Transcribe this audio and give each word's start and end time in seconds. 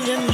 million 0.00 0.29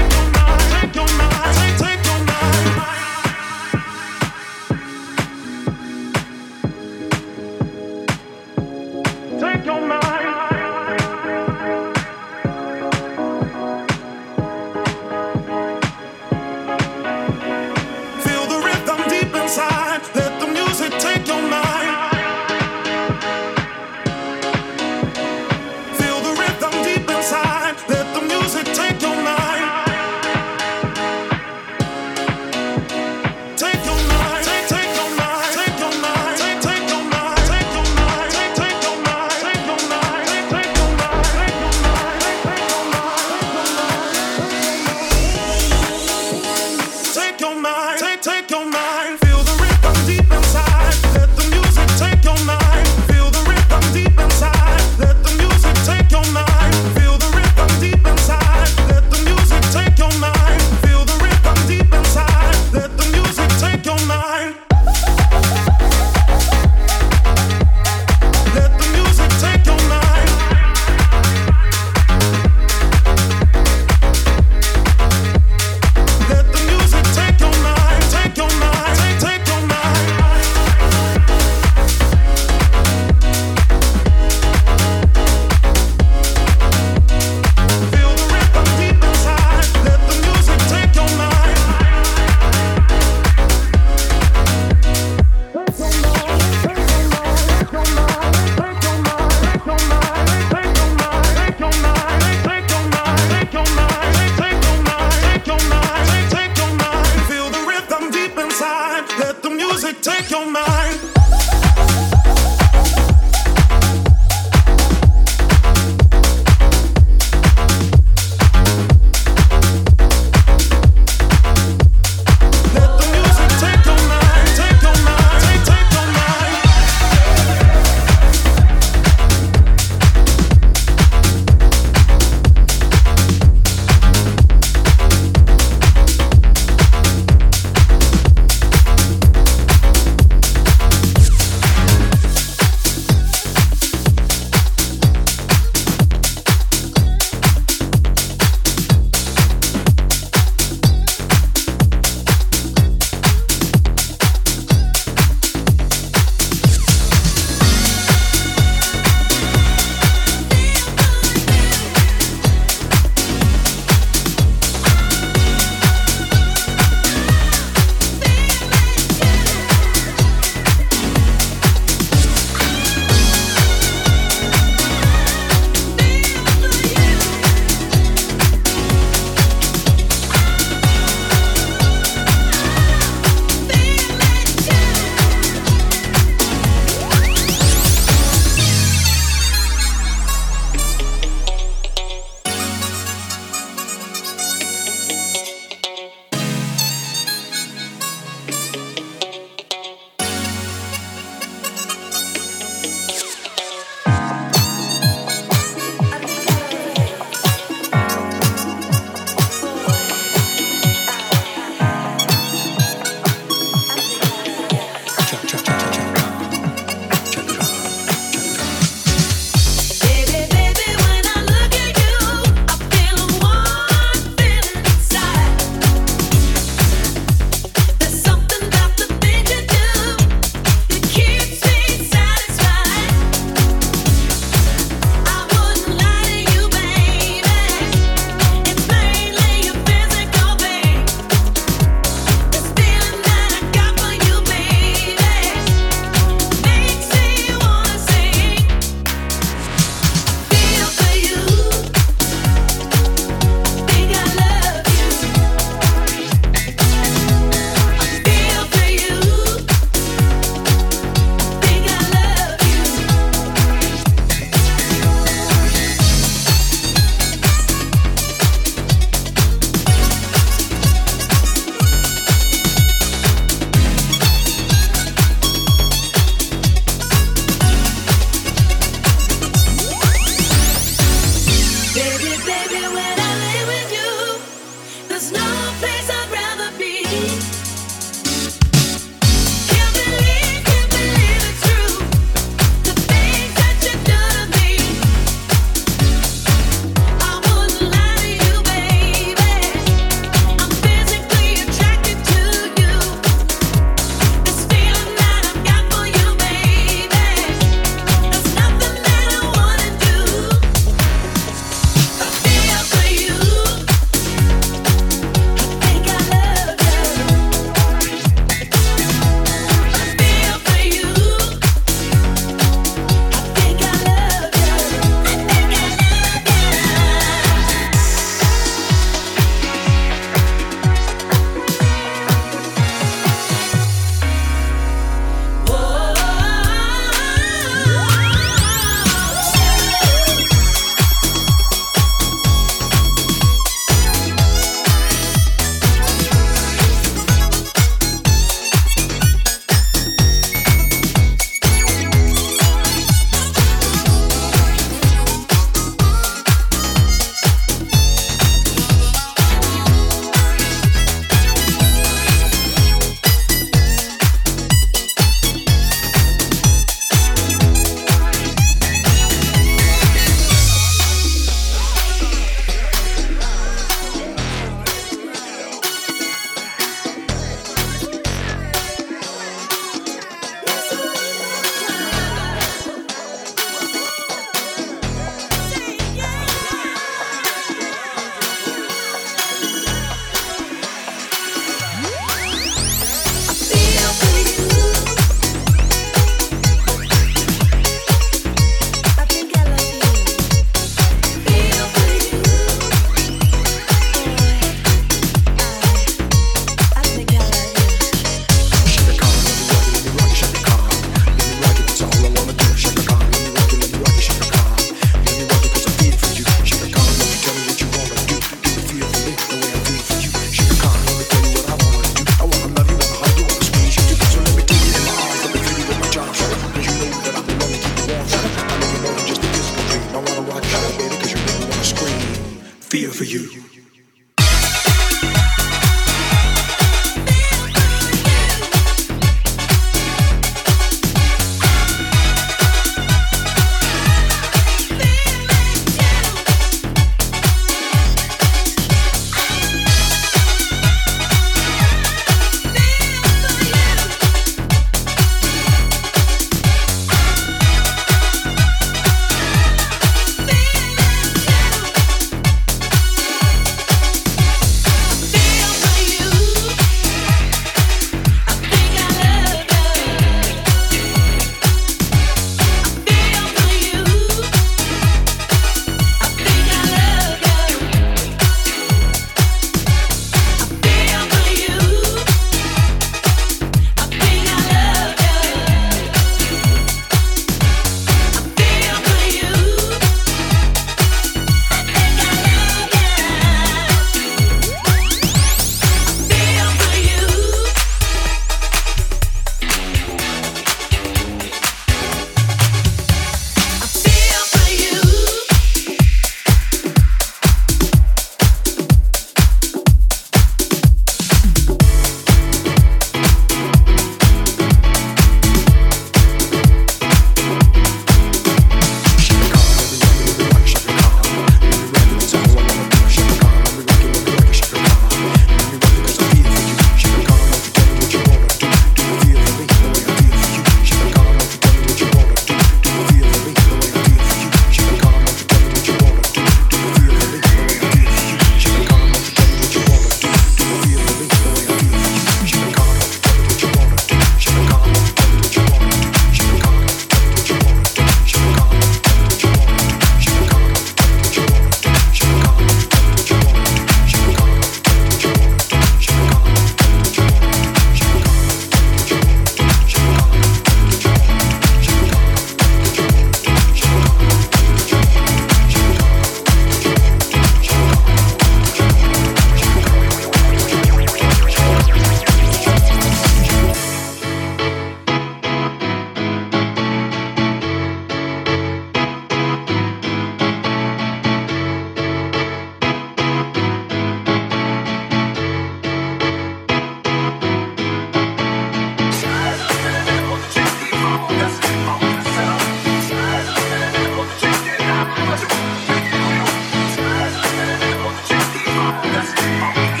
Bye. 599.73 600.00